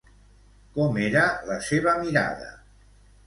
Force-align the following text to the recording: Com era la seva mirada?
Com 0.77 0.97
era 1.09 1.25
la 1.49 1.59
seva 1.67 1.95
mirada? 2.05 2.47